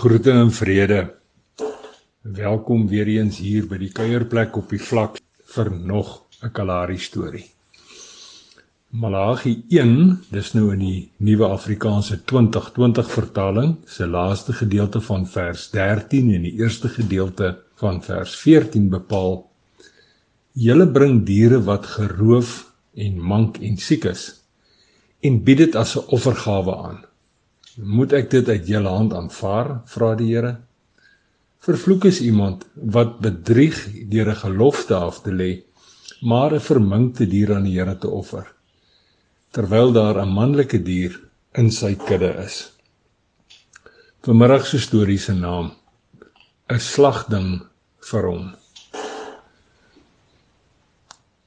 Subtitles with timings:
[0.00, 1.14] Groete en vrede.
[2.22, 5.18] Welkom weer eens hier by die kuierplek op die vlak
[5.54, 7.44] vir nog 'n Kalahari storie.
[8.96, 15.68] Malagi 1, dis nou in die nuwe Afrikaanse 2020 vertaling, se laaste gedeelte van vers
[15.70, 19.50] 13 en die eerste gedeelte van vers 14 bepaal:
[20.52, 24.42] Julle bring diere wat geroof en mank en siek is
[25.20, 27.04] en bied dit as 'n offergawe aan.
[27.80, 29.80] Moet ek dit uit julle hand aanvaar?
[29.88, 30.56] vra die Here.
[31.64, 33.78] Vervloek is iemand wat bedrieg
[34.12, 35.62] deur 'n gelofte af te lê,
[36.20, 38.46] maar 'n verminkte dier aan die Here te offer,
[39.52, 41.20] terwyl daar 'n manlike dier
[41.54, 42.72] in sy kudde is.
[44.22, 45.72] Vanmiddag se storie se naam:
[46.68, 47.62] 'n slagding
[48.00, 48.59] vir hom.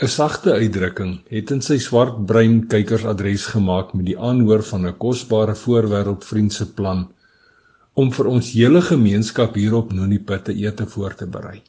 [0.00, 5.54] 'n Sagte uitdrukking het in sy swart-bruin kykersadres gemaak met die aanhoor van 'n kosbare
[5.62, 7.02] voorwêreldvriend se plan
[7.92, 11.60] om vir ons hele gemeenskap hier op Nonipit te ete voor te berei.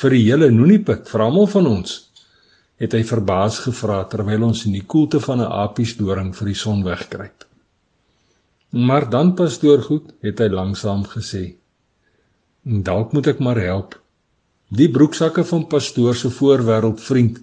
[0.00, 2.10] Vir die hele Nonipit, vir almal van ons,
[2.76, 6.82] het hy verbaas gevra terwyl ons in die koelte van 'n apiesdoring vir die son
[6.82, 7.46] wegkruip.
[8.70, 11.54] Maar dan pastoor goed, het hy langsam gesê:
[12.64, 14.01] "Dalk moet ek maar help
[14.72, 17.40] Die broeksakke van pastoor se voorwêreld vriend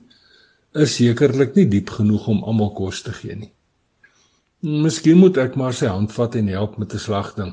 [0.83, 3.51] is sekerlik nie diep genoeg om almal kos te gee nie.
[4.85, 7.51] Miskien moet ek maar sy hand vat en help met 'n slagting.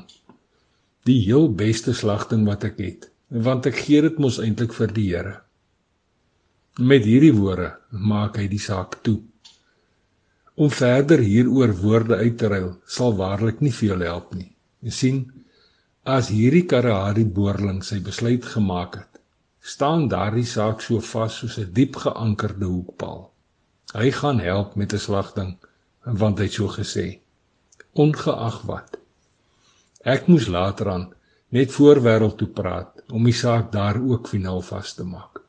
[1.05, 5.05] Die heel beste slagting wat ek het, want ek gee dit mos eintlik vir die
[5.11, 5.35] Here.
[6.79, 9.21] Met hierdie woorde maak hy die saak toe.
[10.55, 14.55] Om verder hieroor woorde uit te ruil sal waarlik nie veel help nie.
[14.81, 15.21] Jy sien,
[16.03, 19.16] as hierdie Karahari boerling sy besluit gemaak het,
[19.67, 23.21] staan daardie saak so vas soos 'n diep geankerde hoekpaal.
[23.99, 25.51] Hy gaan help met 'n slagting
[26.21, 27.19] want hy het so gesê.
[28.03, 28.97] Ongeag wat.
[30.13, 31.05] Ek moes later aan
[31.49, 35.41] net voor wêreld toe praat om die saak daar ook finaal vas te maak.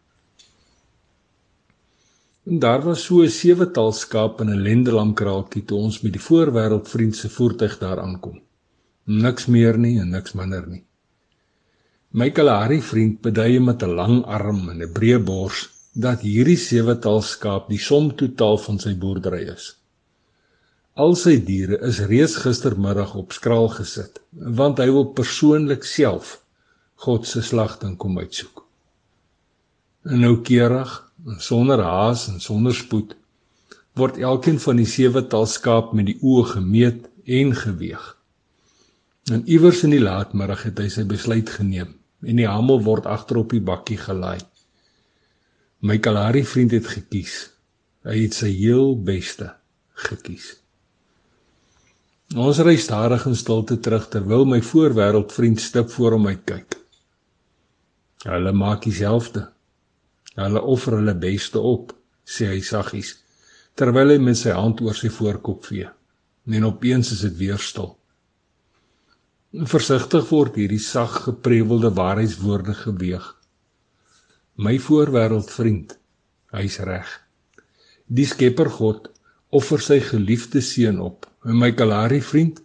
[2.49, 6.89] En daar was so 'n sewetal skaap in 'n lendelamkraaltjie toe ons met die voorwêreld
[6.89, 8.41] vriend se voertuig daar aankom.
[9.05, 10.88] Niks meer nie en niks minder nie.
[12.11, 17.21] My Kalahari vriend beduie met 'n lang arm en 'n breë bors dat hierdie sewetal
[17.23, 19.77] skaap die som totaal van sy boerdery is.
[20.95, 26.41] Al sy diere is reeds gistermiddag op skraal gesit want hy wil persoonlik self
[26.95, 28.65] God se slagting kom uitsoek.
[30.05, 33.17] En nou keurig, sonder haas en sonder spoed,
[33.95, 38.18] word elkeen van die sewetal skaap met die oë gemeet en geweeg.
[39.33, 41.94] En iewers in die laatmiddag het hy sy besluit geneem
[42.27, 44.41] en die hamel word agter op die bakkie gelaai.
[45.84, 47.34] My Kalahari vriend het gekies.
[48.09, 49.53] Hy het sy heel beste
[50.09, 50.56] gekies.
[52.34, 56.75] Ons ry stadig in stilte terug terwyl my voorwêreld vriend stip voor hom uitkyk.
[58.27, 59.47] Hulle maak dieselfde.
[60.34, 61.95] Hulle offer hulle beste op,
[62.27, 63.16] sê hy saggies
[63.78, 65.87] terwyl hy met sy hand oor sy voorkop vee.
[66.50, 67.93] En opeens is dit weer stil.
[69.48, 73.25] Versigtig word hierdie sag geprewelde waarheidswoorde geweeg.
[74.60, 75.94] My voorwêreld vriend,
[76.53, 77.09] hy's reg.
[78.12, 79.09] Die Skepper God
[79.48, 81.25] offer sy geliefde seun op.
[81.48, 82.60] En my Kalahari vriend,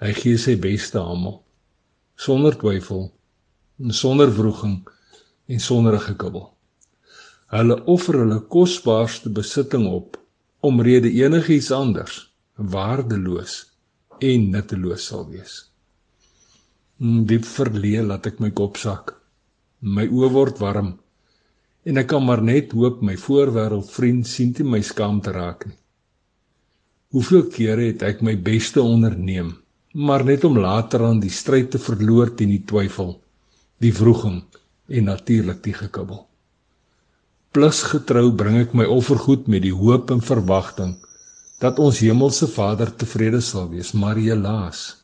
[0.00, 1.42] hy gee sy beste almal
[2.16, 3.10] sonder twyfel
[3.82, 4.78] en sonder wroging
[5.50, 6.46] en sonder gekibbel.
[7.52, 10.16] Hulle offer hulle kosbaarste besitting op
[10.64, 13.60] omrede enigiets anders waardeloos
[14.24, 15.73] en nutteloos sal wees.
[17.02, 19.16] Mm, diep verleë laat ek my kop sak.
[19.80, 20.94] My oë word warm
[21.84, 25.66] en ek kan maar net hoop my voorwêreld vriend sien dit my skaam te raak
[25.68, 25.76] nie.
[27.14, 29.52] Hoeveel kere het ek my beste onderneem,
[29.92, 33.12] maar net om later aan die stryd te verloor teen die twyfel,
[33.84, 34.40] die wroging
[34.88, 36.24] en natuurlik die gekibbel.
[37.54, 40.96] Plus getrou bring ek my offergoed met die hoop en verwagting
[41.62, 45.03] dat ons hemelse Vader tevrede sal wees, maar helaas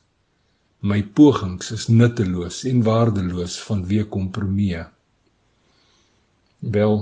[0.80, 4.80] My pogings is nutteloos en waardeloos vanweë kompromie.
[6.60, 6.94] Wel,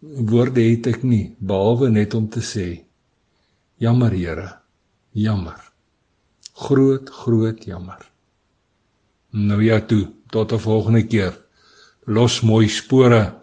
[0.00, 2.66] woorde het ek nie behalwe net om te sê:
[3.76, 4.48] Jammer Here,
[5.12, 5.60] jammer.
[6.56, 8.00] Groot, groot jammer.
[9.36, 11.36] Nou ja toe, tot 'n volgende keer.
[12.06, 13.34] Los mooi spore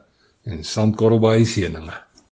[0.44, 2.03] en sandkorrel by seëninge.